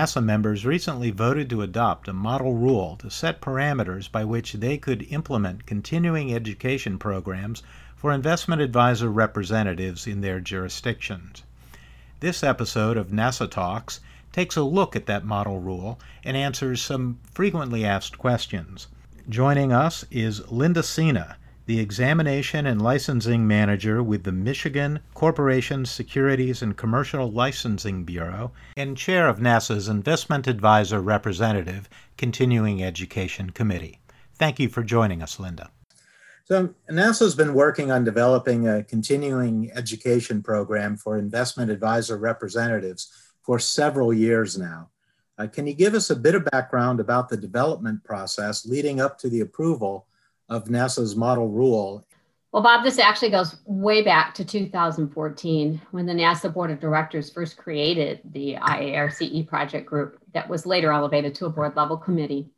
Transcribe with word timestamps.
NASAA 0.00 0.24
members 0.24 0.64
recently 0.64 1.10
voted 1.10 1.50
to 1.50 1.60
adopt 1.60 2.08
a 2.08 2.14
model 2.14 2.54
rule 2.54 2.96
to 3.00 3.10
set 3.10 3.42
parameters 3.42 4.10
by 4.10 4.24
which 4.24 4.54
they 4.54 4.78
could 4.78 5.06
implement 5.10 5.66
continuing 5.66 6.32
education 6.34 6.98
programs 6.98 7.62
for 7.96 8.10
investment 8.10 8.62
advisor 8.62 9.10
representatives 9.10 10.06
in 10.06 10.22
their 10.22 10.40
jurisdictions. 10.40 11.42
This 12.20 12.42
episode 12.42 12.96
of 12.96 13.08
NASAA 13.08 13.50
Talks 13.50 14.00
takes 14.32 14.56
a 14.56 14.62
look 14.62 14.96
at 14.96 15.04
that 15.04 15.26
model 15.26 15.60
rule 15.60 16.00
and 16.24 16.34
answers 16.34 16.80
some 16.80 17.18
frequently 17.30 17.84
asked 17.84 18.16
questions. 18.16 18.86
Joining 19.28 19.70
us 19.70 20.06
is 20.10 20.50
Linda 20.50 20.82
Cena, 20.82 21.36
the 21.70 21.78
Examination 21.78 22.66
and 22.66 22.82
Licensing 22.82 23.46
Manager 23.46 24.02
with 24.02 24.24
the 24.24 24.32
Michigan 24.32 24.98
Corporation 25.14 25.86
Securities 25.86 26.62
and 26.62 26.76
Commercial 26.76 27.30
Licensing 27.30 28.02
Bureau 28.02 28.50
and 28.76 28.96
Chair 28.96 29.28
of 29.28 29.38
NASAA's 29.38 29.86
Investment 29.86 30.48
Advisor 30.48 31.00
Representative 31.00 31.88
Continuing 32.18 32.82
Education 32.82 33.50
Committee. 33.50 34.00
Thank 34.34 34.58
you 34.58 34.68
for 34.68 34.82
joining 34.82 35.22
us, 35.22 35.38
Linda. 35.38 35.70
So, 36.42 36.74
NASAA's 36.90 37.36
been 37.36 37.54
working 37.54 37.92
on 37.92 38.02
developing 38.02 38.66
a 38.66 38.82
continuing 38.82 39.70
education 39.72 40.42
program 40.42 40.96
for 40.96 41.18
investment 41.18 41.70
advisor 41.70 42.16
representatives 42.16 43.12
for 43.42 43.60
several 43.60 44.12
years 44.12 44.58
now. 44.58 44.88
Uh, 45.38 45.46
can 45.46 45.68
you 45.68 45.74
give 45.74 45.94
us 45.94 46.10
a 46.10 46.16
bit 46.16 46.34
of 46.34 46.44
background 46.46 46.98
about 46.98 47.28
the 47.28 47.36
development 47.36 48.02
process 48.02 48.66
leading 48.66 49.00
up 49.00 49.16
to 49.18 49.28
the 49.28 49.42
approval 49.42 50.08
of 50.50 50.64
NASAA's 50.64 51.16
model 51.16 51.48
rule. 51.48 52.04
Well, 52.52 52.64
Bob, 52.64 52.82
this 52.82 52.98
actually 52.98 53.30
goes 53.30 53.56
way 53.64 54.02
back 54.02 54.34
to 54.34 54.44
2014 54.44 55.80
when 55.92 56.06
the 56.06 56.12
NASAA 56.12 56.52
Board 56.52 56.72
of 56.72 56.80
Directors 56.80 57.30
first 57.30 57.56
created 57.56 58.20
the 58.32 58.56
IARCE 58.56 59.46
project 59.46 59.86
group 59.86 60.18
that 60.34 60.48
was 60.48 60.66
later 60.66 60.90
elevated 60.92 61.32
to 61.36 61.46
a 61.46 61.50
board 61.50 61.76
level 61.76 61.96
committee. 61.96 62.50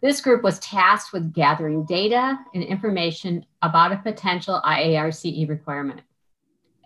This 0.00 0.22
group 0.22 0.42
was 0.42 0.58
tasked 0.60 1.12
with 1.12 1.34
gathering 1.34 1.84
data 1.84 2.38
and 2.54 2.62
information 2.62 3.44
about 3.60 3.92
a 3.92 3.98
potential 3.98 4.62
IARCE 4.64 5.46
requirement. 5.46 6.00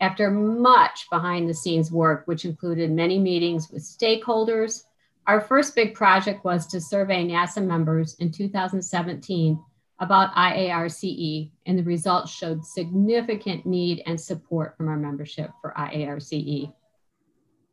After 0.01 0.29
much 0.29 1.07
behind 1.11 1.49
the 1.49 1.55
scenes 1.55 1.93
work, 1.93 2.27
which 2.27 2.45
included 2.45 2.91
many 2.91 3.21
meetings 3.21 3.71
with 3.71 3.85
stakeholders, 3.85 4.83
our 5.29 5.41
first 5.41 5.77
big 5.77 5.95
project 5.95 6.45
was 6.45 6.67
to 6.67 6.81
survey 6.81 7.25
NASAA 7.25 7.65
members 7.65 8.17
in 8.19 8.33
2017 8.33 9.63
about 10.03 10.35
IARCE, 10.35 11.49
and 11.67 11.79
the 11.79 11.85
results 11.85 12.33
showed 12.33 12.67
significant 12.67 13.65
need 13.65 14.03
and 14.05 14.21
support 14.21 14.77
from 14.77 14.89
our 14.89 14.97
membership 14.97 15.51
for 15.61 15.73
IARCE. 15.79 16.73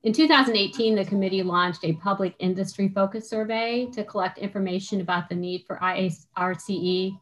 In 0.03 0.13
2018, 0.13 0.95
the 0.95 1.03
committee 1.03 1.41
launched 1.41 1.83
a 1.83 1.93
public 1.93 2.35
industry 2.37 2.87
focus 2.87 3.27
survey 3.27 3.87
to 3.93 4.03
collect 4.03 4.37
information 4.37 5.01
about 5.01 5.27
the 5.27 5.35
need 5.35 5.65
for 5.65 5.79
IARCE 5.79 7.17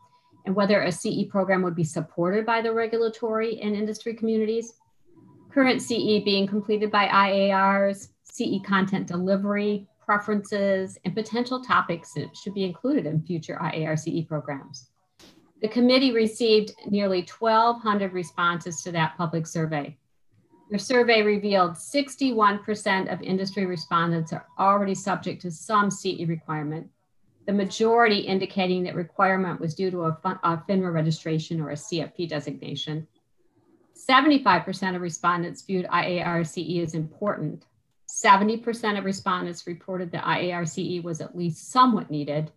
and 0.45 0.55
whether 0.55 0.81
a 0.81 0.91
CE 0.91 1.23
program 1.29 1.61
would 1.61 1.75
be 1.75 1.85
supported 1.85 2.45
by 2.45 2.61
the 2.61 2.73
regulatory 2.73 3.61
and 3.61 3.75
industry 3.75 4.13
communities. 4.13 4.73
Current 5.49 5.81
CE 5.81 6.21
being 6.23 6.45
completed 6.45 6.91
by 6.91 7.07
IARs, 7.07 8.09
CE 8.25 8.61
content 8.65 9.07
delivery, 9.07 9.87
preferences, 10.05 10.97
and 11.05 11.15
potential 11.15 11.63
topics 11.63 12.13
that 12.13 12.35
should 12.35 12.53
be 12.53 12.65
included 12.65 13.05
in 13.05 13.23
future 13.23 13.57
IARCE 13.61 14.27
programs. 14.27 14.89
The 15.61 15.67
committee 15.67 16.11
received 16.11 16.73
nearly 16.87 17.27
1,200 17.39 18.13
responses 18.13 18.81
to 18.83 18.91
that 18.91 19.17
public 19.17 19.47
survey. 19.47 19.97
The 20.69 20.77
survey 20.77 21.21
revealed 21.21 21.71
61% 21.71 23.11
of 23.11 23.21
industry 23.21 23.65
respondents 23.65 24.33
are 24.33 24.45
already 24.59 24.93
subject 24.93 25.41
to 25.43 25.51
some 25.51 25.89
CE 25.89 26.27
requirement, 26.27 26.89
the 27.47 27.53
majority 27.53 28.19
indicating 28.19 28.83
that 28.83 28.95
requirement 28.95 29.61
was 29.61 29.73
due 29.73 29.89
to 29.89 30.03
a 30.03 30.11
FINRA 30.13 30.93
registration 30.93 31.61
or 31.61 31.71
a 31.71 31.75
CFP 31.75 32.27
designation. 32.27 33.07
75% 33.95 34.95
of 34.95 35.01
respondents 35.01 35.61
viewed 35.61 35.87
IARCE 35.87 36.83
as 36.83 36.93
important. 36.93 37.65
70% 38.09 38.97
of 38.97 39.05
respondents 39.05 39.65
reported 39.65 40.11
that 40.11 40.25
IARCE 40.25 41.01
was 41.01 41.21
at 41.21 41.37
least 41.37 41.71
somewhat 41.71 42.11
needed, 42.11 42.51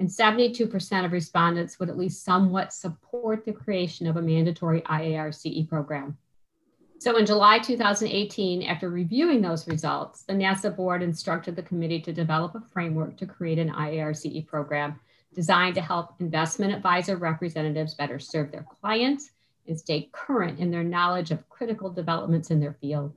and 0.00 0.08
72% 0.08 1.04
of 1.04 1.12
respondents 1.12 1.78
would 1.78 1.90
at 1.90 1.98
least 1.98 2.24
somewhat 2.24 2.72
support 2.72 3.44
the 3.44 3.52
creation 3.52 4.06
of 4.06 4.16
a 4.16 4.22
mandatory 4.22 4.80
IARCE 4.80 5.68
program. 5.68 6.16
So 6.98 7.18
in 7.18 7.26
July 7.26 7.58
2018, 7.58 8.62
after 8.62 8.88
reviewing 8.88 9.42
those 9.42 9.68
results, 9.68 10.22
the 10.22 10.32
NASAA 10.32 10.74
board 10.74 11.02
instructed 11.02 11.54
the 11.54 11.62
committee 11.62 12.00
to 12.00 12.14
develop 12.14 12.54
a 12.54 12.62
framework 12.72 13.18
to 13.18 13.26
create 13.26 13.58
an 13.58 13.70
IARCE 13.70 14.46
program 14.46 14.98
designed 15.34 15.74
to 15.74 15.82
help 15.82 16.14
investment 16.18 16.72
advisor 16.72 17.16
representatives 17.16 17.94
better 17.94 18.18
serve 18.18 18.50
their 18.50 18.66
clients 18.80 19.30
and 19.68 19.78
stay 19.78 20.08
current 20.12 20.58
in 20.58 20.70
their 20.70 20.82
knowledge 20.82 21.30
of 21.30 21.46
critical 21.50 21.90
developments 21.90 22.50
in 22.50 22.58
their 22.58 22.76
field. 22.80 23.14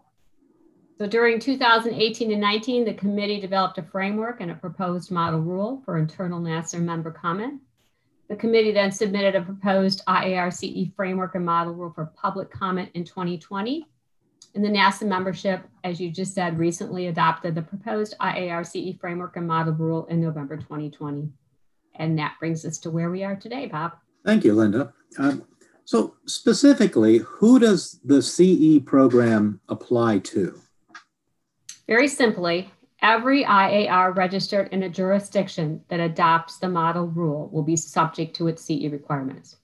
So 0.98 1.08
during 1.08 1.40
2018 1.40 2.32
and 2.32 2.42
19, 2.42 2.86
the 2.86 2.94
committee 2.94 3.40
developed 3.40 3.80
a 3.80 3.84
framework 3.84 4.42
and 4.42 4.52
a 4.52 4.56
proposed 4.56 5.10
model 5.10 5.40
rule 5.40 5.82
for 5.86 5.98
internal 5.98 6.40
NASAA 6.40 6.82
member 6.82 7.12
comment. 7.12 7.62
The 8.30 8.36
committee 8.36 8.72
then 8.72 8.92
submitted 8.92 9.36
a 9.36 9.42
proposed 9.42 10.02
IARCE 10.08 10.96
framework 10.96 11.36
and 11.36 11.46
model 11.46 11.74
rule 11.74 11.92
for 11.94 12.06
public 12.16 12.52
comment 12.52 12.90
in 12.94 13.04
2020. 13.04 13.86
And 14.56 14.64
the 14.64 14.70
NASAA 14.70 15.08
membership, 15.08 15.64
as 15.84 16.00
you 16.00 16.12
just 16.12 16.36
said, 16.36 16.60
recently 16.60 17.08
adopted 17.08 17.56
the 17.56 17.64
proposed 17.64 18.16
IARCE 18.22 19.00
framework 19.00 19.36
and 19.36 19.48
model 19.48 19.74
rule 19.74 20.06
in 20.06 20.22
November 20.22 20.58
2020. 20.58 21.28
And 21.96 22.18
that 22.20 22.36
brings 22.40 22.66
us 22.66 22.78
to 22.80 22.92
where 22.92 23.10
we 23.10 23.24
are 23.24 23.36
today, 23.36 23.66
Bob. 23.66 23.94
Thank 24.24 24.44
you, 24.44 24.54
Linda. 24.54 24.94
Um, 25.18 25.44
so, 25.86 26.16
specifically, 26.28 27.18
who 27.18 27.60
does 27.60 28.00
the 28.06 28.22
CE 28.22 28.82
program 28.86 29.60
apply 29.68 30.20
to? 30.20 30.63
Very 31.88 32.08
simply, 32.08 32.72
every 33.02 33.44
IAR 33.44 34.16
registered 34.16 34.70
in 34.70 34.84
a 34.84 34.90
jurisdiction 34.90 35.82
that 35.90 36.00
adopts 36.00 36.58
the 36.58 36.70
model 36.70 37.08
rule 37.08 37.50
will 37.52 37.64
be 37.64 37.76
subject 37.76 38.36
to 38.38 38.48
its 38.48 38.64
CE 38.64 38.90
requirements. 38.90 39.58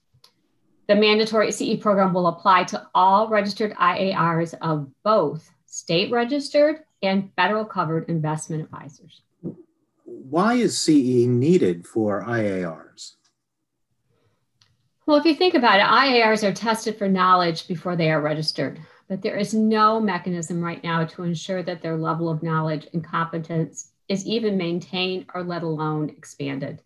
The 0.86 0.96
mandatory 0.96 1.50
CE 1.52 1.80
program 1.80 2.12
will 2.12 2.26
apply 2.26 2.64
to 2.64 2.86
all 2.94 3.28
registered 3.28 3.74
IARs 3.74 4.54
of 4.60 4.88
both 5.02 5.48
state 5.64 6.10
registered 6.10 6.80
and 7.02 7.30
federal 7.36 7.64
covered 7.64 8.08
investment 8.08 8.64
advisors. 8.64 9.22
Why 10.04 10.54
is 10.54 10.78
CE 10.78 11.26
needed 11.26 11.86
for 11.86 12.24
IARs? 12.24 13.14
Well, 15.06 15.16
if 15.16 15.24
you 15.24 15.34
think 15.34 15.54
about 15.54 15.80
it, 15.80 15.84
IARs 15.84 16.46
are 16.46 16.52
tested 16.52 16.98
for 16.98 17.08
knowledge 17.08 17.66
before 17.66 17.96
they 17.96 18.10
are 18.10 18.20
registered 18.20 18.80
but 19.10 19.22
there 19.22 19.36
is 19.36 19.52
no 19.52 19.98
mechanism 19.98 20.62
right 20.62 20.84
now 20.84 21.04
to 21.04 21.24
ensure 21.24 21.64
that 21.64 21.82
their 21.82 21.96
level 21.96 22.30
of 22.30 22.44
knowledge 22.44 22.86
and 22.92 23.02
competence 23.02 23.90
is 24.08 24.24
even 24.24 24.56
maintained 24.56 25.26
or 25.34 25.42
let 25.42 25.64
alone 25.64 26.08
expanded. 26.10 26.80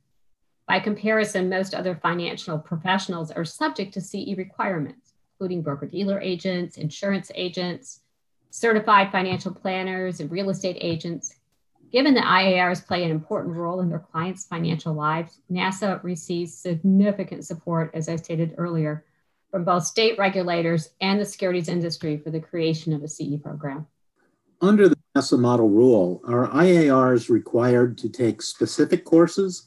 By 0.67 0.81
comparison, 0.81 1.51
most 1.51 1.75
other 1.75 1.95
financial 1.95 2.59
professionals 2.59 3.31
are 3.31 3.45
subject 3.45 3.93
to 3.93 4.01
CE 4.01 4.39
requirements, 4.39 5.13
including 5.35 5.61
broker 5.61 5.85
dealer 5.85 6.19
agents, 6.19 6.79
insurance 6.79 7.31
agents, 7.35 8.01
certified 8.49 9.13
financial 9.13 9.53
planners, 9.53 10.21
and 10.21 10.31
real 10.31 10.49
estate 10.49 10.79
agents. 10.81 11.35
Given 11.93 12.15
that 12.15 12.25
IARs 12.25 12.87
play 12.87 13.05
an 13.05 13.11
important 13.11 13.55
role 13.55 13.83
in 13.83 13.91
their 13.91 13.99
clients' 13.99 14.47
financial 14.47 14.95
lives, 14.95 15.41
NASAA 15.53 16.03
receives 16.03 16.55
significant 16.55 17.45
support, 17.45 17.91
as 17.93 18.09
I 18.09 18.17
stated 18.17 18.55
earlier, 18.57 19.05
from 19.55 19.63
both 19.63 19.85
state 19.85 20.19
regulators 20.19 20.91
and 21.01 21.21
the 21.21 21.25
securities 21.25 21.69
industry 21.69 22.17
for 22.17 22.31
the 22.31 22.41
creation 22.41 22.93
of 22.93 23.05
a 23.05 23.09
CE 23.09 23.41
program. 23.41 23.87
Under 24.61 24.89
the 24.89 24.97
NASAA 25.17 25.39
model 25.39 25.69
rule, 25.69 26.21
are 26.27 26.49
IARs 26.49 27.29
required 27.29 27.97
to 27.99 28.09
take 28.09 28.43
specific 28.43 29.05
courses? 29.05 29.65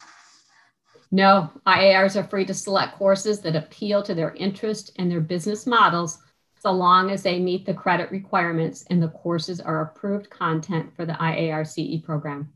No, 1.10 1.50
IARs 1.66 2.18
are 2.18 2.28
free 2.28 2.44
to 2.48 2.54
select 2.54 2.98
courses 2.98 3.40
that 3.40 3.56
appeal 3.56 4.04
to 4.04 4.14
their 4.14 4.34
interest 4.34 4.92
and 4.98 5.10
their 5.10 5.22
business 5.22 5.66
models 5.66 6.20
so 6.60 6.74
long 6.74 7.10
as 7.10 7.24
they 7.24 7.40
meet 7.40 7.66
the 7.66 7.74
credit 7.74 8.12
requirements 8.12 8.84
and 8.90 9.02
the 9.02 9.08
courses 9.08 9.62
are 9.62 9.84
approved 9.84 10.30
content 10.30 10.94
for 10.98 11.06
the 11.06 11.14
IAR 11.14 11.66
CE 11.66 12.04
program. 12.04 12.52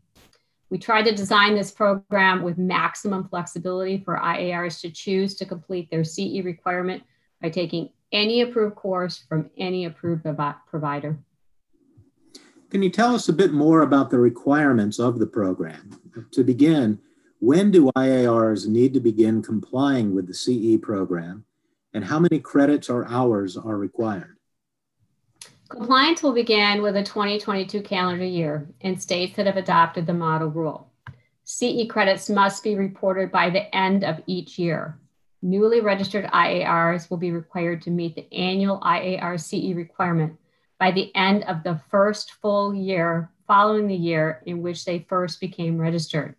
We 0.69 0.77
tried 0.77 1.03
to 1.03 1.15
design 1.15 1.55
this 1.55 1.71
program 1.71 2.43
with 2.43 2.57
maximum 2.57 3.29
flexibility 3.29 3.99
for 4.03 4.17
IARs 4.17 4.81
to 4.81 4.89
choose 4.89 5.35
to 5.35 5.45
complete 5.45 5.89
their 5.89 6.03
CE 6.03 6.43
requirement 6.43 7.03
by 7.41 7.49
taking 7.49 7.89
any 8.11 8.41
approved 8.41 8.75
course 8.75 9.23
from 9.27 9.49
any 9.57 9.85
approved 9.85 10.25
provider. 10.67 11.17
Can 12.69 12.83
you 12.83 12.89
tell 12.89 13.13
us 13.13 13.27
a 13.27 13.33
bit 13.33 13.51
more 13.51 13.81
about 13.81 14.09
the 14.09 14.19
requirements 14.19 14.99
of 14.99 15.19
the 15.19 15.27
program? 15.27 15.99
To 16.31 16.43
begin, 16.43 16.99
when 17.39 17.71
do 17.71 17.91
IARs 17.97 18.67
need 18.67 18.93
to 18.93 18.99
begin 18.99 19.41
complying 19.41 20.13
with 20.13 20.27
the 20.27 20.33
CE 20.33 20.79
program, 20.81 21.43
and 21.93 22.05
how 22.05 22.19
many 22.19 22.39
credits 22.39 22.89
or 22.89 23.07
hours 23.07 23.57
are 23.57 23.77
required? 23.77 24.37
Compliance 25.67 26.21
will 26.21 26.33
begin 26.33 26.81
with 26.81 26.93
the 26.93 27.03
2022 27.03 27.81
calendar 27.81 28.25
year 28.25 28.69
in 28.81 28.97
states 28.97 29.35
that 29.35 29.47
have 29.47 29.57
adopted 29.57 30.05
the 30.05 30.13
model 30.13 30.49
rule. 30.49 30.91
CE 31.43 31.87
credits 31.89 32.29
must 32.29 32.63
be 32.63 32.75
reported 32.75 33.31
by 33.31 33.49
the 33.49 33.73
end 33.75 34.03
of 34.03 34.21
each 34.27 34.59
year. 34.59 34.97
Newly 35.41 35.81
registered 35.81 36.25
IARs 36.25 37.09
will 37.09 37.17
be 37.17 37.31
required 37.31 37.81
to 37.83 37.91
meet 37.91 38.15
the 38.15 38.31
annual 38.31 38.79
IAR 38.81 39.39
CE 39.39 39.75
requirement 39.75 40.37
by 40.79 40.91
the 40.91 41.15
end 41.15 41.43
of 41.45 41.63
the 41.63 41.79
first 41.89 42.33
full 42.33 42.73
year 42.73 43.31
following 43.47 43.87
the 43.87 43.95
year 43.95 44.43
in 44.45 44.61
which 44.61 44.85
they 44.85 45.05
first 45.09 45.41
became 45.41 45.77
registered. 45.77 46.35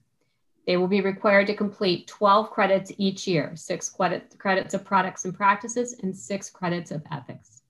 They 0.66 0.76
will 0.76 0.88
be 0.88 1.00
required 1.00 1.49
to 1.49 1.54
complete 1.54 2.06
12 2.06 2.50
credits 2.50 2.93
each 2.96 3.26
year, 3.26 3.52
six 3.56 3.90
credit, 3.90 4.37
credits 4.38 4.72
of 4.75 4.84
products 4.84 5.25
and 5.25 5.34
practices, 5.34 5.96
and 6.02 6.16
six 6.16 6.49
credits 6.49 6.93
of 6.93 7.02
ethics. 7.10 7.62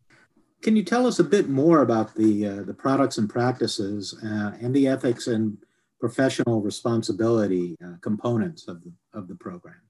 Can 0.60 0.76
you 0.76 0.84
tell 0.84 1.06
us 1.06 1.18
a 1.18 1.24
bit 1.24 1.48
more 1.48 1.80
about 1.80 2.14
the, 2.14 2.46
uh, 2.46 2.62
the 2.62 2.74
products 2.74 3.18
and 3.18 3.28
practices 3.28 4.14
uh, 4.22 4.52
and 4.60 4.74
the 4.74 4.86
ethics 4.86 5.26
and 5.26 5.56
professional 5.98 6.60
responsibility 6.60 7.76
uh, 7.84 7.94
components 8.02 8.68
of 8.68 8.82
the, 8.84 8.92
of 9.14 9.28
the 9.28 9.34
program? 9.34 9.80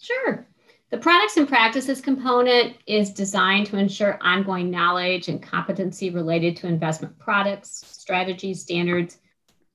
Sure. 0.00 0.46
The 0.94 1.00
products 1.00 1.36
and 1.36 1.48
practices 1.48 2.00
component 2.00 2.76
is 2.86 3.10
designed 3.10 3.66
to 3.66 3.78
ensure 3.78 4.16
ongoing 4.20 4.70
knowledge 4.70 5.26
and 5.26 5.42
competency 5.42 6.10
related 6.10 6.56
to 6.58 6.68
investment 6.68 7.18
products, 7.18 7.84
strategies, 7.84 8.62
standards, 8.62 9.18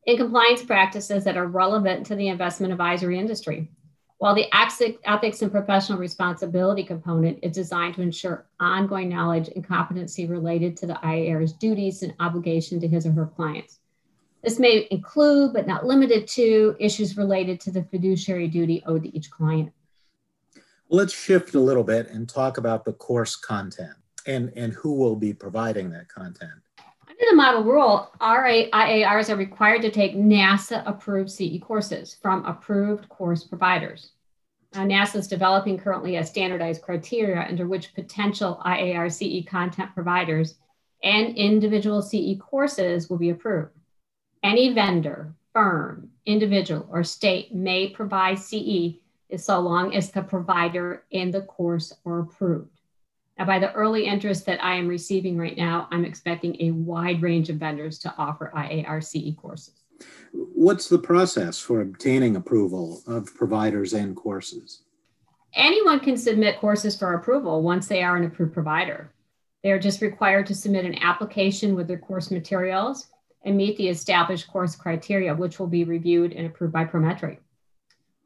and 0.07 0.18
compliance 0.18 0.63
practices 0.63 1.25
that 1.25 1.36
are 1.36 1.48
relevant 1.48 2.06
to 2.06 2.16
the 2.16 2.30
investment 2.30 2.71
advisory 2.71 3.19
industry. 3.19 3.69
While 4.19 4.33
the 4.33 4.48
ethics 4.54 5.42
and 5.42 5.51
professional 5.51 6.00
responsibility 6.00 6.86
component 6.86 7.39
is 7.42 7.51
designed 7.51 7.95
to 7.95 8.01
ensure 8.01 8.48
ongoing 8.62 9.10
knowledge 9.10 9.50
and 9.54 9.68
competency 9.68 10.25
related 10.25 10.77
to 10.77 10.88
the 10.88 11.00
IAR's 11.04 11.51
duties 11.51 12.01
and 12.01 12.13
obligation 12.21 12.80
to 12.80 12.88
his 12.88 13.06
or 13.06 13.12
her 13.12 13.25
clients. 13.25 13.80
This 14.42 14.57
may 14.57 14.88
include, 14.89 15.51
but 15.51 15.68
not 15.68 15.86
limited 15.86 16.30
to, 16.30 16.77
issues 16.80 17.18
related 17.18 17.60
to 17.60 17.71
the 17.71 17.83
fiduciary 17.83 18.48
duty 18.48 18.81
owed 18.86 19.04
to 19.04 19.13
each 19.13 19.30
client. 19.30 19.74
Let's 20.92 21.14
shift 21.14 21.54
a 21.54 21.60
little 21.60 21.84
bit 21.84 22.10
and 22.10 22.28
talk 22.28 22.58
about 22.58 22.84
the 22.84 22.94
course 22.94 23.36
content 23.36 23.94
and, 24.26 24.52
and 24.56 24.74
who 24.74 24.94
will 24.94 25.16
be 25.16 25.34
providing 25.34 25.92
that 25.92 26.08
content. 26.08 26.50
Under 27.08 27.26
the 27.30 27.36
model 27.36 27.64
rule, 27.64 28.12
RA, 28.20 28.66
IARs 28.74 29.30
are 29.30 29.36
required 29.36 29.84
to 29.84 29.92
take 29.92 30.16
NASAA 30.16 30.82
approved 30.88 31.30
CE 31.30 31.60
courses 31.62 32.18
from 32.20 32.44
approved 32.46 33.08
course 33.08 33.44
providers. 33.44 34.14
NASAA 34.74 35.18
is 35.18 35.28
developing 35.28 35.78
currently 35.78 36.16
a 36.16 36.26
standardized 36.26 36.82
criteria 36.82 37.46
under 37.48 37.68
which 37.68 37.94
potential 37.94 38.60
IAR 38.66 39.12
CE 39.12 39.48
content 39.48 39.94
providers 39.94 40.56
and 41.04 41.38
individual 41.38 42.02
CE 42.02 42.36
courses 42.40 43.12
will 43.12 43.20
be 43.20 43.30
approved. 43.30 43.78
Any 44.42 44.74
vendor, 44.74 45.36
firm, 45.54 46.10
individual, 46.26 46.88
or 46.90 47.04
state 47.04 47.54
may 47.54 47.90
provide 47.90 48.40
CE 48.40 48.96
so 49.38 49.60
long 49.60 49.94
as 49.94 50.12
the 50.12 50.24
provider 50.24 51.04
and 51.12 51.34
the 51.34 51.42
course 51.42 51.94
are 52.06 52.20
approved. 52.20 52.80
Now, 53.38 53.46
by 53.46 53.60
the 53.60 53.72
early 53.72 54.06
interest 54.06 54.46
that 54.48 54.64
I 54.64 54.76
am 54.76 54.88
receiving 54.88 55.38
right 55.38 55.56
now, 55.56 55.88
I'm 55.92 56.04
expecting 56.04 56.58
a 56.60 56.72
wide 56.72 57.22
range 57.22 57.50
of 57.50 57.58
vendors 57.58 58.00
to 58.00 58.14
offer 58.18 58.52
IARCE 58.54 59.38
courses. 59.38 59.84
What's 60.31 60.90
the 60.90 61.00
process 61.00 61.60
for 61.60 61.81
obtaining 61.81 62.36
approval 62.36 63.02
of 63.08 63.34
providers 63.36 63.94
and 63.94 64.16
courses? 64.16 64.84
Anyone 65.54 66.00
can 66.00 66.18
submit 66.18 66.60
courses 66.60 66.98
for 66.98 67.14
approval 67.14 67.62
once 67.64 67.88
they 67.88 68.04
are 68.04 68.18
an 68.18 68.26
approved 68.26 68.54
provider. 68.54 69.14
They 69.64 69.72
are 69.72 69.80
just 69.80 70.02
required 70.02 70.46
to 70.48 70.56
submit 70.56 70.86
an 70.86 71.02
application 71.02 71.76
with 71.76 71.88
their 71.88 71.98
course 71.98 72.31
materials 72.31 73.08
and 73.44 73.58
meet 73.58 73.78
the 73.78 73.88
established 73.88 74.48
course 74.48 74.76
criteria, 74.76 75.34
which 75.34 75.60
will 75.60 75.68
be 75.68 75.84
reviewed 75.86 76.34
and 76.34 76.46
approved 76.46 76.74
by 76.74 76.86
Prometric. 76.86 77.40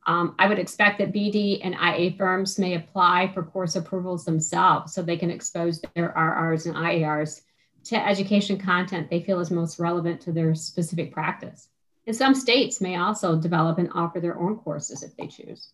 Um, 0.06 0.36
I 0.38 0.48
would 0.48 0.60
expect 0.60 1.00
that 1.00 1.14
BD 1.14 1.62
and 1.64 1.76
IA 1.76 2.16
firms 2.18 2.60
may 2.60 2.76
apply 2.76 3.32
for 3.34 3.44
course 3.44 3.76
approvals 3.76 4.26
themselves 4.26 4.94
so 4.94 5.02
they 5.02 5.18
can 5.18 5.32
expose 5.32 5.82
their 5.96 6.10
RRs 6.10 6.66
and 6.66 6.76
IARs 6.76 7.42
to 7.86 8.08
education 8.08 8.58
content 8.58 9.10
they 9.10 9.22
feel 9.24 9.40
is 9.40 9.52
most 9.52 9.80
relevant 9.80 10.22
to 10.22 10.32
their 10.32 10.56
specific 10.56 11.14
practice. 11.14 11.70
And 12.06 12.16
some 12.16 12.36
states 12.36 12.82
may 12.82 12.98
also 12.98 13.38
develop 13.38 13.78
and 13.78 13.90
offer 13.94 14.20
their 14.20 14.38
own 14.38 14.58
courses 14.58 15.04
if 15.04 15.16
they 15.16 15.28
choose. 15.28 15.72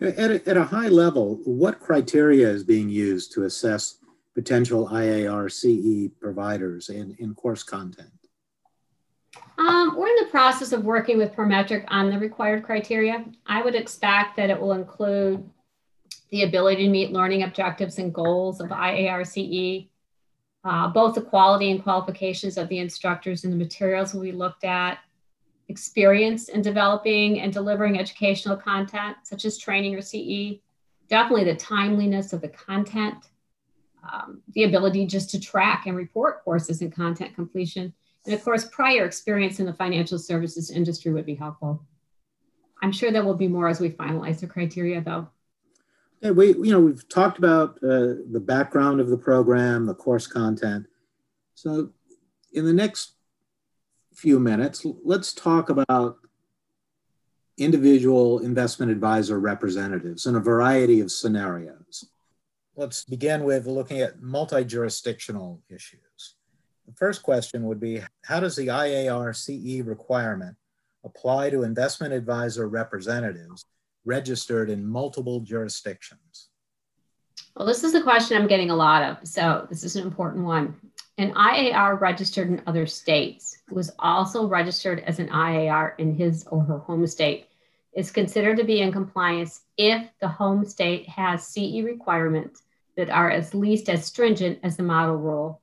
At 0.00 0.30
a, 0.30 0.48
at 0.48 0.56
a 0.56 0.64
high 0.64 0.88
level, 0.88 1.40
what 1.44 1.80
criteria 1.80 2.48
is 2.48 2.64
being 2.64 2.88
used 2.88 3.32
to 3.32 3.44
assess 3.44 3.98
potential 4.34 4.88
IAR 4.88 5.50
CE 5.50 6.12
providers 6.20 6.88
in, 6.88 7.16
in 7.18 7.34
course 7.34 7.62
content? 7.62 8.10
Um, 9.56 9.96
we're 9.96 10.08
in 10.08 10.24
the 10.24 10.30
process 10.30 10.72
of 10.72 10.84
working 10.84 11.16
with 11.16 11.34
Prometric 11.34 11.84
on 11.88 12.10
the 12.10 12.18
required 12.18 12.64
criteria. 12.64 13.24
I 13.46 13.62
would 13.62 13.74
expect 13.74 14.36
that 14.36 14.50
it 14.50 14.60
will 14.60 14.72
include 14.72 15.48
the 16.30 16.42
ability 16.42 16.84
to 16.84 16.90
meet 16.90 17.12
learning 17.12 17.44
objectives 17.44 17.98
and 17.98 18.12
goals 18.12 18.60
of 18.60 18.70
IARCE, 18.70 19.88
uh, 20.64 20.88
both 20.88 21.14
the 21.14 21.20
quality 21.20 21.70
and 21.70 21.82
qualifications 21.82 22.58
of 22.58 22.68
the 22.68 22.78
instructors 22.78 23.44
and 23.44 23.52
the 23.52 23.56
materials 23.56 24.12
will 24.12 24.22
be 24.22 24.32
looked 24.32 24.64
at, 24.64 24.98
experience 25.68 26.48
in 26.48 26.60
developing 26.60 27.40
and 27.40 27.52
delivering 27.52 27.98
educational 27.98 28.56
content, 28.56 29.16
such 29.22 29.44
as 29.44 29.56
training 29.56 29.94
or 29.94 30.00
CE, 30.00 30.58
definitely 31.08 31.44
the 31.44 31.54
timeliness 31.54 32.32
of 32.32 32.40
the 32.40 32.48
content, 32.48 33.28
um, 34.10 34.42
the 34.54 34.64
ability 34.64 35.06
just 35.06 35.30
to 35.30 35.40
track 35.40 35.86
and 35.86 35.96
report 35.96 36.42
courses 36.42 36.80
and 36.80 36.92
content 36.92 37.34
completion, 37.34 37.92
and 38.24 38.34
of 38.34 38.42
course, 38.42 38.64
prior 38.64 39.04
experience 39.04 39.60
in 39.60 39.66
the 39.66 39.74
financial 39.74 40.18
services 40.18 40.70
industry 40.70 41.12
would 41.12 41.26
be 41.26 41.34
helpful. 41.34 41.84
I'm 42.82 42.92
sure 42.92 43.10
there 43.10 43.24
will 43.24 43.34
be 43.34 43.48
more 43.48 43.68
as 43.68 43.80
we 43.80 43.90
finalize 43.90 44.40
the 44.40 44.46
criteria, 44.46 45.00
though. 45.00 45.28
Yeah, 46.20 46.30
we, 46.30 46.48
you 46.48 46.70
know, 46.70 46.80
we've 46.80 47.06
talked 47.08 47.38
about 47.38 47.76
uh, 47.82 48.16
the 48.30 48.42
background 48.44 49.00
of 49.00 49.08
the 49.08 49.18
program, 49.18 49.86
the 49.86 49.94
course 49.94 50.26
content. 50.26 50.86
So, 51.54 51.90
in 52.52 52.64
the 52.64 52.72
next 52.72 53.12
few 54.14 54.38
minutes, 54.38 54.86
let's 55.04 55.34
talk 55.34 55.68
about 55.68 56.18
individual 57.58 58.40
investment 58.40 58.90
advisor 58.90 59.38
representatives 59.38 60.26
in 60.26 60.34
a 60.36 60.40
variety 60.40 61.00
of 61.00 61.12
scenarios. 61.12 62.06
Let's 62.76 63.04
begin 63.04 63.44
with 63.44 63.66
looking 63.66 64.00
at 64.00 64.20
multi 64.20 64.64
jurisdictional 64.64 65.62
issues. 65.68 66.36
The 66.86 66.92
first 66.94 67.22
question 67.22 67.66
would 67.66 67.80
be 67.80 68.02
How 68.24 68.40
does 68.40 68.56
the 68.56 68.68
IAR 68.68 69.34
CE 69.34 69.84
requirement 69.84 70.56
apply 71.04 71.50
to 71.50 71.62
investment 71.62 72.12
advisor 72.12 72.68
representatives 72.68 73.66
registered 74.04 74.70
in 74.70 74.86
multiple 74.86 75.40
jurisdictions? 75.40 76.48
Well, 77.56 77.66
this 77.66 77.84
is 77.84 77.94
a 77.94 78.02
question 78.02 78.36
I'm 78.36 78.48
getting 78.48 78.70
a 78.70 78.76
lot 78.76 79.02
of, 79.02 79.26
so 79.26 79.66
this 79.70 79.84
is 79.84 79.96
an 79.96 80.04
important 80.04 80.44
one. 80.44 80.76
An 81.18 81.32
IAR 81.34 82.00
registered 82.00 82.48
in 82.48 82.62
other 82.66 82.86
states 82.86 83.58
who 83.68 83.78
is 83.78 83.92
also 83.98 84.46
registered 84.46 85.00
as 85.00 85.20
an 85.20 85.28
IAR 85.28 85.92
in 85.98 86.14
his 86.14 86.44
or 86.48 86.62
her 86.64 86.78
home 86.78 87.06
state 87.06 87.46
is 87.94 88.10
considered 88.10 88.56
to 88.56 88.64
be 88.64 88.80
in 88.80 88.90
compliance 88.90 89.62
if 89.78 90.08
the 90.20 90.28
home 90.28 90.64
state 90.64 91.08
has 91.08 91.46
CE 91.46 91.82
requirements 91.84 92.62
that 92.96 93.10
are 93.10 93.30
at 93.30 93.54
least 93.54 93.88
as 93.88 94.04
stringent 94.04 94.58
as 94.64 94.76
the 94.76 94.82
model 94.82 95.16
rule 95.16 95.60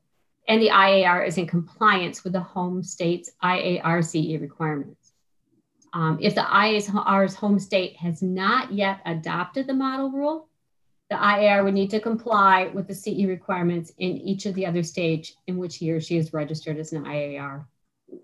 and 0.47 0.61
the 0.61 0.69
IAR 0.69 1.25
is 1.25 1.37
in 1.37 1.47
compliance 1.47 2.23
with 2.23 2.33
the 2.33 2.41
home 2.41 2.83
state's 2.83 3.31
IARCE 3.43 4.41
requirements. 4.41 5.13
Um, 5.93 6.17
if 6.21 6.35
the 6.35 6.41
IAR's 6.41 7.35
home 7.35 7.59
state 7.59 7.95
has 7.97 8.21
not 8.21 8.71
yet 8.71 9.01
adopted 9.05 9.67
the 9.67 9.73
model 9.73 10.09
rule, 10.11 10.47
the 11.09 11.17
IAR 11.17 11.63
would 11.63 11.73
need 11.73 11.89
to 11.89 11.99
comply 11.99 12.71
with 12.73 12.87
the 12.87 12.95
CE 12.95 13.27
requirements 13.27 13.91
in 13.97 14.17
each 14.17 14.45
of 14.45 14.55
the 14.55 14.65
other 14.65 14.81
states 14.81 15.33
in 15.47 15.57
which 15.57 15.75
he 15.75 15.91
or 15.91 15.99
she 15.99 16.17
is 16.17 16.31
registered 16.31 16.77
as 16.77 16.93
an 16.93 17.03
IAR. 17.03 17.65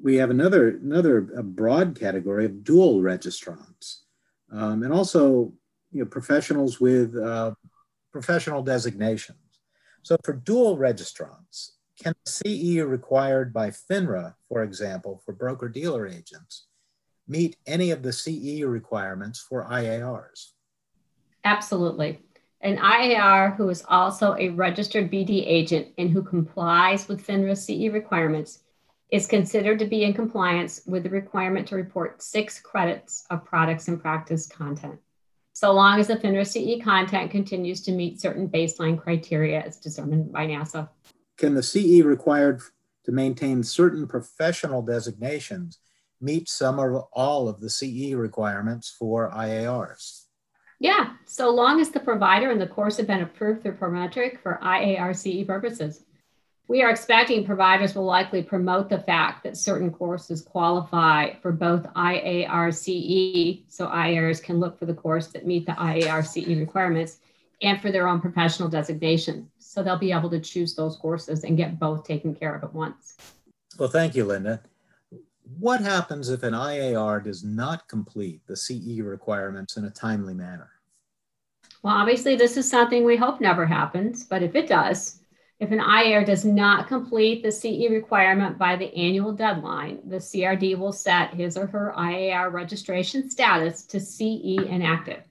We 0.02 0.16
have 0.16 0.30
another 0.30 0.70
another 0.70 1.22
broad 1.22 2.00
category 2.00 2.46
of 2.46 2.64
dual 2.64 3.02
registrants, 3.02 4.00
um, 4.52 4.84
and 4.84 4.94
also 4.94 5.54
you 5.92 6.04
know, 6.04 6.06
professionals 6.06 6.80
with 6.80 7.16
uh, 7.16 7.54
professional 8.12 8.64
designations. 8.64 9.38
So 10.04 10.18
for 10.24 10.34
dual 10.34 10.78
registrants, 10.78 11.72
can 12.02 12.14
CE 12.26 12.80
required 12.82 13.54
by 13.54 13.70
FINRA, 13.70 14.36
for 14.48 14.64
example, 14.64 15.22
for 15.26 15.34
broker 15.34 15.68
dealer 15.68 16.08
agents, 16.08 16.68
meet 17.28 17.58
any 17.66 17.92
of 17.92 18.04
the 18.04 18.14
CE 18.14 18.64
requirements 18.64 19.40
for 19.40 19.66
IARs? 19.66 20.52
Absolutely. 21.44 22.20
An 22.62 22.78
IAR 22.78 23.56
who 23.56 23.70
is 23.70 23.84
also 23.88 24.36
a 24.38 24.50
registered 24.50 25.12
BD 25.12 25.44
agent 25.46 25.88
and 25.98 26.10
who 26.10 26.24
complies 26.24 27.08
with 27.08 27.26
FINRA 27.26 27.56
CE 27.56 27.92
requirements 27.94 28.60
is 29.10 29.28
considered 29.28 29.80
to 29.80 29.86
be 29.86 30.04
in 30.04 30.14
compliance 30.14 30.82
with 30.86 31.04
the 31.04 31.10
requirement 31.10 31.68
to 31.68 31.76
report 31.76 32.22
six 32.22 32.60
credits 32.60 33.26
of 33.30 33.46
products 33.46 33.88
and 33.88 34.02
practice 34.02 34.48
content, 34.48 35.00
so 35.54 35.72
long 35.72 36.00
as 36.00 36.08
the 36.08 36.16
FINRA 36.16 36.46
CE 36.46 36.84
content 36.84 37.32
continues 37.32 37.82
to 37.82 37.92
meet 37.92 38.20
certain 38.20 38.50
baseline 38.50 39.00
criteria 39.02 39.62
as 39.62 39.78
determined 39.78 40.32
by 40.32 40.46
NASAA 40.46 40.90
can 41.38 41.54
the 41.54 41.64
CE 41.64 42.04
required 42.04 42.62
to 43.06 43.12
maintain 43.12 43.64
certain 43.64 44.08
professional 44.08 44.82
designations 44.82 45.80
meet 46.20 46.50
some 46.50 46.80
or 46.80 47.08
all 47.14 47.48
of 47.48 47.62
the 47.62 47.70
CE 47.70 48.14
requirements 48.14 48.90
for 48.90 49.32
IARs? 49.32 50.24
Yeah, 50.80 51.14
so 51.26 51.50
long 51.50 51.80
as 51.80 51.90
the 51.90 52.00
provider 52.00 52.52
and 52.52 52.62
the 52.62 52.68
course 52.68 52.98
have 52.98 53.08
been 53.08 53.22
approved 53.22 53.64
through 53.64 53.78
Prometric 53.78 54.42
for 54.42 54.60
IARCE 54.62 55.46
purposes. 55.48 56.04
We 56.68 56.84
are 56.84 56.90
expecting 56.90 57.46
providers 57.46 57.96
will 57.96 58.04
likely 58.04 58.44
promote 58.44 58.90
the 58.90 59.00
fact 59.00 59.44
that 59.44 59.58
certain 59.58 59.90
courses 59.90 60.42
qualify 60.42 61.36
for 61.42 61.52
both 61.54 61.84
IARCE, 61.96 63.64
so 63.70 63.88
IARs 63.88 64.44
can 64.44 64.60
look 64.60 64.78
for 64.78 64.86
the 64.86 64.94
course 64.94 65.28
that 65.28 65.48
meet 65.48 65.66
the 65.66 65.72
IARCE 65.72 66.60
requirements, 66.60 67.20
and 67.62 67.82
for 67.82 67.92
their 67.92 68.08
own 68.08 68.22
professional 68.22 68.70
designation. 68.70 69.50
So 69.60 69.84
they'll 69.84 69.98
be 69.98 70.12
able 70.12 70.30
to 70.30 70.40
choose 70.40 70.76
those 70.76 70.98
courses 70.98 71.44
and 71.44 71.58
get 71.58 71.80
both 71.80 72.06
taken 72.06 72.36
care 72.36 72.56
of 72.56 72.64
at 72.64 72.74
once. 72.74 73.18
Well, 73.78 73.90
thank 73.90 74.16
you, 74.16 74.26
Linda. 74.26 74.62
What 75.60 75.82
happens 75.82 76.30
if 76.30 76.44
an 76.44 76.54
IAR 76.54 77.24
does 77.24 77.44
not 77.44 77.88
complete 77.88 78.42
the 78.48 78.56
CE 78.56 79.00
requirements 79.00 79.78
in 79.78 79.86
a 79.86 79.90
timely 79.90 80.34
manner? 80.34 80.72
Well, 81.84 81.96
obviously, 81.96 82.36
this 82.36 82.58
is 82.58 82.70
something 82.70 83.06
we 83.06 83.16
hope 83.16 83.40
never 83.40 83.66
happens, 83.66 84.26
but 84.26 84.44
if 84.44 84.56
it 84.56 84.68
does, 84.68 85.22
if 85.60 85.72
an 85.72 85.80
IAR 85.80 86.26
does 86.26 86.46
not 86.46 86.88
complete 86.88 87.42
the 87.42 87.52
CE 87.52 87.90
requirement 87.90 88.58
by 88.58 88.76
the 88.76 88.94
annual 88.96 89.32
deadline, 89.32 90.00
the 90.06 90.18
CRD 90.18 90.78
will 90.78 90.92
set 90.92 91.34
his 91.34 91.58
or 91.58 91.66
her 91.68 91.94
IAR 91.98 92.52
registration 92.52 93.30
status 93.30 93.84
to 93.86 94.00
CE 94.00 94.58
inactive, 94.68 95.24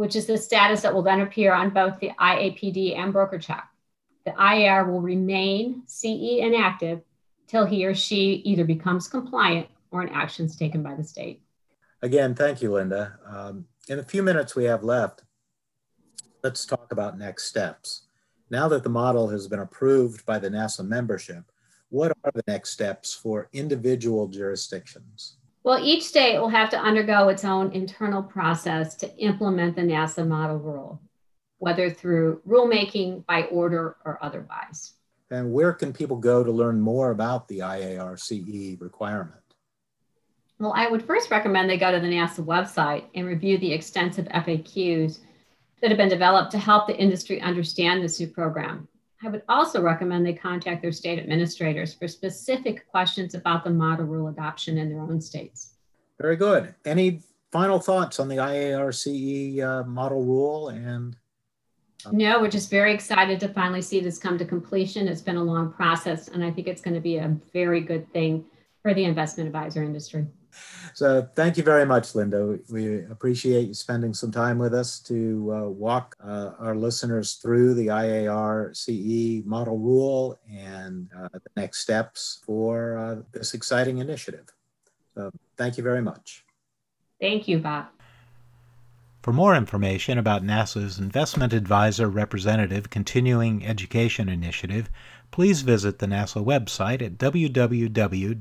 which 0.00 0.16
is 0.16 0.24
the 0.24 0.38
status 0.38 0.80
that 0.80 0.94
will 0.94 1.02
then 1.02 1.20
appear 1.20 1.52
on 1.52 1.68
both 1.68 2.00
the 2.00 2.10
IAPD 2.18 2.96
and 2.96 3.12
BrokerCheck. 3.12 3.64
The 4.24 4.30
IAR 4.30 4.90
will 4.90 5.02
remain 5.02 5.82
CE 5.86 6.38
inactive 6.40 7.02
till 7.46 7.66
he 7.66 7.84
or 7.84 7.94
she 7.94 8.36
either 8.46 8.64
becomes 8.64 9.08
compliant 9.08 9.68
or 9.90 10.00
an 10.00 10.08
action 10.08 10.46
is 10.46 10.56
taken 10.56 10.82
by 10.82 10.94
the 10.94 11.04
state. 11.04 11.42
Again, 12.00 12.34
thank 12.34 12.62
you, 12.62 12.72
Linda. 12.72 13.18
Um, 13.26 13.66
in 13.90 13.98
the 13.98 14.02
few 14.02 14.22
minutes 14.22 14.56
we 14.56 14.64
have 14.64 14.82
left, 14.82 15.22
let's 16.42 16.64
talk 16.64 16.92
about 16.92 17.18
next 17.18 17.44
steps. 17.44 18.06
Now 18.48 18.68
that 18.68 18.82
the 18.82 18.88
model 18.88 19.28
has 19.28 19.48
been 19.48 19.60
approved 19.60 20.24
by 20.24 20.38
the 20.38 20.48
NASAA 20.48 20.88
membership, 20.88 21.52
what 21.90 22.10
are 22.24 22.32
the 22.34 22.44
next 22.48 22.70
steps 22.70 23.12
for 23.12 23.50
individual 23.52 24.28
jurisdictions? 24.28 25.36
Well, 25.62 25.84
each 25.84 26.04
state 26.04 26.38
will 26.38 26.48
have 26.48 26.70
to 26.70 26.78
undergo 26.78 27.28
its 27.28 27.44
own 27.44 27.72
internal 27.72 28.22
process 28.22 28.94
to 28.96 29.16
implement 29.18 29.76
the 29.76 29.82
NASAA 29.82 30.26
model 30.26 30.56
rule, 30.56 31.02
whether 31.58 31.90
through 31.90 32.40
rulemaking, 32.48 33.26
by 33.26 33.42
order, 33.44 33.96
or 34.04 34.18
otherwise. 34.22 34.94
And 35.30 35.52
where 35.52 35.72
can 35.72 35.92
people 35.92 36.16
go 36.16 36.42
to 36.42 36.50
learn 36.50 36.80
more 36.80 37.10
about 37.10 37.46
the 37.46 37.58
IARCE 37.58 38.80
requirement? 38.80 39.36
Well, 40.58 40.72
I 40.74 40.88
would 40.88 41.04
first 41.04 41.30
recommend 41.30 41.68
they 41.68 41.78
go 41.78 41.92
to 41.92 42.00
the 42.00 42.06
NASAA 42.06 42.44
website 42.44 43.04
and 43.14 43.26
review 43.26 43.58
the 43.58 43.72
extensive 43.72 44.26
FAQs 44.26 45.20
that 45.80 45.90
have 45.90 45.98
been 45.98 46.08
developed 46.08 46.52
to 46.52 46.58
help 46.58 46.86
the 46.86 46.96
industry 46.96 47.40
understand 47.40 48.02
this 48.02 48.18
new 48.18 48.26
program. 48.26 48.88
I 49.22 49.28
would 49.28 49.42
also 49.48 49.82
recommend 49.82 50.24
they 50.24 50.32
contact 50.32 50.80
their 50.80 50.92
state 50.92 51.18
administrators 51.18 51.92
for 51.92 52.08
specific 52.08 52.88
questions 52.88 53.34
about 53.34 53.64
the 53.64 53.70
model 53.70 54.06
rule 54.06 54.28
adoption 54.28 54.78
in 54.78 54.88
their 54.88 55.02
own 55.02 55.20
states. 55.20 55.74
Very 56.18 56.36
good. 56.36 56.74
Any 56.84 57.22
final 57.52 57.78
thoughts 57.78 58.18
on 58.18 58.28
the 58.28 58.36
IARCE 58.36 59.62
uh, 59.62 59.84
model 59.84 60.24
rule 60.24 60.68
and 60.68 61.16
no, 62.12 62.40
we're 62.40 62.48
just 62.48 62.70
very 62.70 62.94
excited 62.94 63.38
to 63.40 63.48
finally 63.48 63.82
see 63.82 64.00
this 64.00 64.18
come 64.18 64.38
to 64.38 64.44
completion. 64.46 65.06
It's 65.06 65.20
been 65.20 65.36
a 65.36 65.44
long 65.44 65.70
process, 65.70 66.28
and 66.28 66.42
I 66.42 66.50
think 66.50 66.66
it's 66.66 66.80
going 66.80 66.94
to 66.94 67.00
be 67.00 67.18
a 67.18 67.36
very 67.52 67.82
good 67.82 68.10
thing 68.12 68.46
for 68.82 68.94
the 68.94 69.04
investment 69.04 69.48
advisor 69.48 69.82
industry. 69.82 70.26
So, 70.94 71.28
thank 71.34 71.56
you 71.56 71.62
very 71.62 71.86
much, 71.86 72.14
Linda. 72.14 72.58
We 72.68 73.04
appreciate 73.04 73.68
you 73.68 73.74
spending 73.74 74.14
some 74.14 74.30
time 74.30 74.58
with 74.58 74.74
us 74.74 74.98
to 75.00 75.52
uh, 75.54 75.68
walk 75.68 76.16
uh, 76.22 76.52
our 76.58 76.74
listeners 76.74 77.34
through 77.34 77.74
the 77.74 77.88
IAR 77.88 78.76
CE 78.76 79.46
model 79.46 79.78
rule 79.78 80.38
and 80.50 81.08
uh, 81.16 81.28
the 81.32 81.50
next 81.56 81.80
steps 81.80 82.40
for 82.44 82.96
uh, 82.96 83.22
this 83.32 83.54
exciting 83.54 83.98
initiative. 83.98 84.46
So, 85.14 85.30
thank 85.56 85.76
you 85.76 85.84
very 85.84 86.02
much. 86.02 86.44
Thank 87.20 87.48
you, 87.48 87.58
Bob. 87.58 87.86
For 89.22 89.34
more 89.34 89.54
information 89.54 90.16
about 90.16 90.42
NASAA's 90.42 90.98
Investment 90.98 91.52
Advisor 91.52 92.08
Representative 92.08 92.88
Continuing 92.88 93.66
Education 93.66 94.30
Initiative, 94.30 94.88
please 95.30 95.62
visit 95.62 95.98
the 95.98 96.06
NASAA 96.06 96.44
website 96.44 97.02
at 97.02 97.18
www.nasaa.org. 97.18 98.38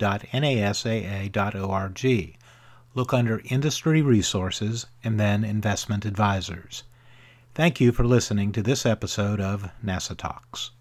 Look 2.96 3.13
under 3.13 3.41
Industry 3.46 4.01
Resources 4.01 4.88
and 5.03 5.19
then 5.19 5.43
Investment 5.43 6.05
Advisors. 6.05 6.84
Thank 7.53 7.79
you 7.79 7.91
for 7.91 8.05
listening 8.05 8.51
to 8.53 8.62
this 8.62 8.86
episode 8.86 9.39
of 9.39 9.69
NASAA 9.84 10.17
Talks. 10.17 10.72